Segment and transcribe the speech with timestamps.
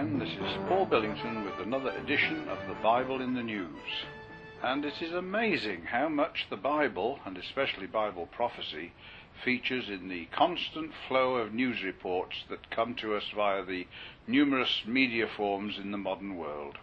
[0.00, 4.06] Again, this is Paul Billington with another edition of the Bible in the News.
[4.62, 8.94] And it is amazing how much the Bible, and especially Bible prophecy,
[9.44, 13.86] features in the constant flow of news reports that come to us via the
[14.26, 16.78] numerous media forms in the modern world.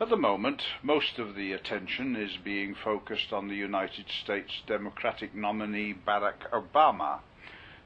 [0.00, 5.36] At the moment, most of the attention is being focused on the United States Democratic
[5.36, 7.20] nominee Barack Obama,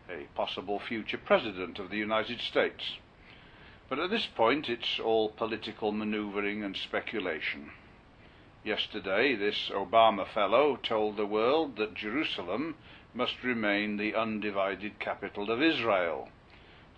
[0.08, 2.83] a possible future president of the United States.
[3.88, 7.70] But at this point, it's all political maneuvering and speculation.
[8.64, 12.74] Yesterday, this Obama fellow told the world that Jerusalem
[13.14, 16.30] must remain the undivided capital of Israel.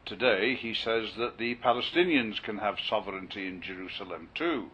[0.06, 4.70] Today, he says that the Palestinians can have sovereignty in Jerusalem too.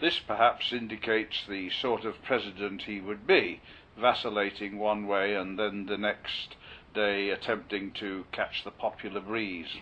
[0.00, 3.62] This perhaps indicates the sort of president he would be,
[3.96, 6.56] vacillating one way and then the next
[6.94, 9.78] day attempting to catch the popular breeze.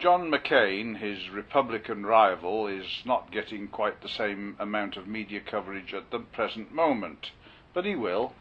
[0.00, 5.92] John McCain, his Republican rival, is not getting quite the same amount of media coverage
[5.92, 7.32] at the present moment,
[7.74, 8.32] but he will,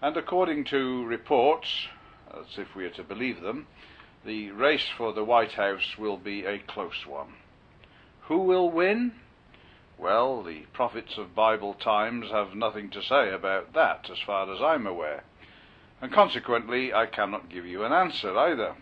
[0.00, 1.88] and according to reports,
[2.32, 3.66] as if we are to believe them,
[4.24, 7.34] the race for the White House will be a close one.
[8.28, 9.10] Who will win?
[9.98, 14.62] Well, the prophets of Bible times have nothing to say about that, as far as
[14.62, 15.24] I'm aware,
[16.00, 18.76] and consequently I cannot give you an answer either.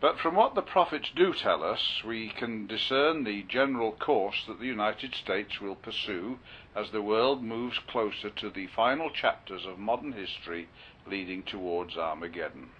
[0.00, 4.58] But from what the prophets do tell us, we can discern the general course that
[4.58, 6.38] the United States will pursue
[6.74, 10.68] as the world moves closer to the final chapters of modern history
[11.06, 12.70] leading towards Armageddon.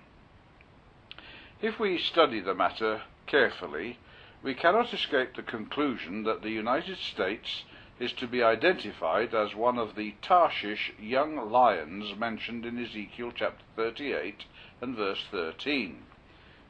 [1.62, 3.98] If we study the matter carefully,
[4.42, 7.64] we cannot escape the conclusion that the United States
[7.98, 13.64] is to be identified as one of the Tarshish young lions mentioned in Ezekiel chapter
[13.76, 14.44] 38
[14.82, 16.03] and verse 13.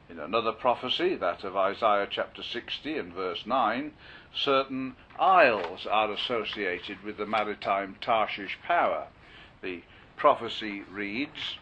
[0.07, 3.91] In another prophecy, that of Isaiah chapter 60 and verse 9,
[4.35, 9.07] certain isles are associated with the maritime Tarshish power.
[9.61, 9.81] The
[10.15, 11.57] prophecy reads,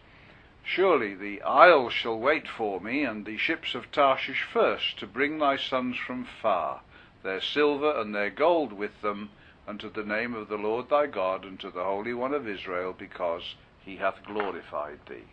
[0.61, 5.37] Surely the isles shall wait for me, and the ships of Tarshish first, to bring
[5.37, 6.81] thy sons from far,
[7.21, 9.29] their silver and their gold with them,
[9.65, 12.91] unto the name of the Lord thy God, and to the Holy One of Israel,
[12.91, 13.55] because
[13.85, 15.27] he hath glorified thee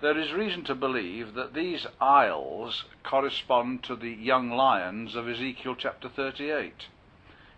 [0.00, 5.76] there is reason to believe that these isles correspond to the young lions of Ezekiel
[5.76, 6.88] chapter 38.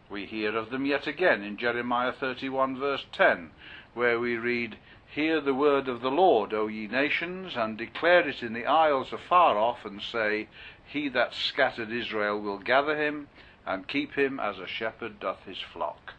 [0.09, 3.51] We hear of them yet again in Jeremiah 31 verse 10,
[3.95, 4.77] where we read,
[5.09, 9.13] Hear the word of the Lord, O ye nations, and declare it in the isles
[9.13, 10.49] afar off, and say,
[10.87, 13.29] He that scattered Israel will gather him,
[13.65, 16.13] and keep him as a shepherd doth his flock.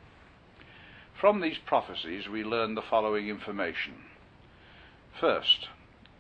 [1.14, 4.04] From these prophecies we learn the following information.
[5.20, 5.70] First,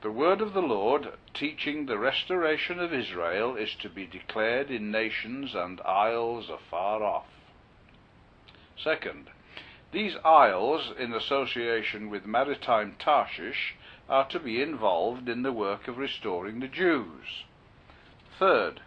[0.07, 4.89] the word of the Lord, teaching the restoration of Israel, is to be declared in
[4.89, 7.25] nations and isles afar off.
[8.81, 9.27] Second,
[9.91, 13.75] these isles, in association with maritime Tarshish,
[14.07, 17.43] are to be involved in the work of restoring the Jews.
[18.39, 18.79] Third,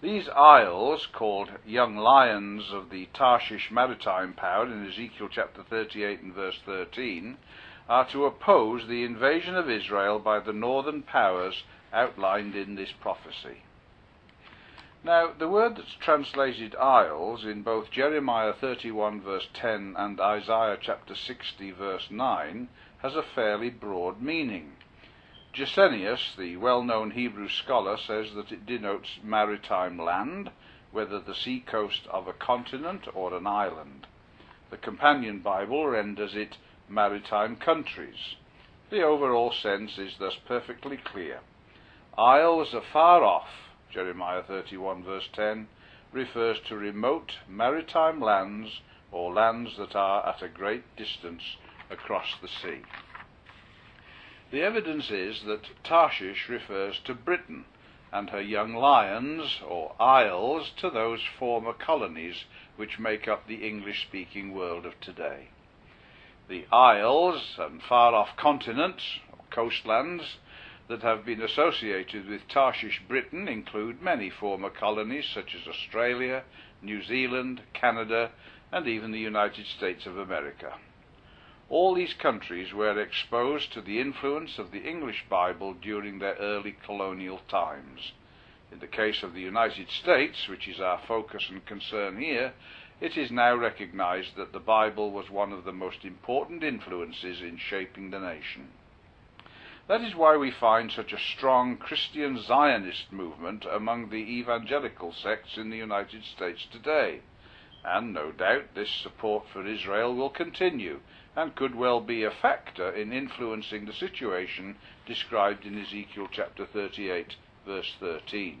[0.00, 6.32] these isles, called young lions of the Tarshish maritime power in Ezekiel chapter 38 and
[6.32, 7.36] verse 13,
[7.88, 13.62] are to oppose the invasion of Israel by the northern powers outlined in this prophecy.
[15.04, 21.14] Now, the word that's translated isles in both Jeremiah 31 verse 10 and Isaiah chapter
[21.14, 24.72] 60 verse 9 has a fairly broad meaning.
[25.52, 30.50] Gesenius, the well-known Hebrew scholar, says that it denotes maritime land,
[30.90, 34.06] whether the sea coast of a continent or an island.
[34.70, 36.58] The Companion Bible renders it
[36.88, 38.36] maritime countries.
[38.90, 41.40] The overall sense is thus perfectly clear.
[42.16, 43.48] Isles afar off,
[43.90, 45.68] Jeremiah 31 verse 10,
[46.12, 48.80] refers to remote maritime lands
[49.10, 51.56] or lands that are at a great distance
[51.90, 52.82] across the sea.
[54.50, 57.64] The evidence is that Tarshish refers to Britain
[58.12, 62.44] and her young lions or isles to those former colonies
[62.76, 65.48] which make up the English speaking world of today.
[66.48, 70.36] The isles and far off continents, or coastlands,
[70.88, 76.44] that have been associated with Tarshish Britain include many former colonies such as Australia,
[76.80, 78.30] New Zealand, Canada,
[78.70, 80.78] and even the United States of America.
[81.68, 86.76] All these countries were exposed to the influence of the English Bible during their early
[86.84, 88.12] colonial times.
[88.70, 92.52] In the case of the United States, which is our focus and concern here,
[93.00, 97.58] it is now recognized that the Bible was one of the most important influences in
[97.58, 98.68] shaping the nation.
[99.88, 105.56] That is why we find such a strong Christian Zionist movement among the evangelical sects
[105.56, 107.20] in the United States today.
[107.84, 111.00] And no doubt this support for Israel will continue
[111.36, 114.76] and could well be a factor in influencing the situation
[115.06, 118.58] described in Ezekiel chapter 38, verse 13.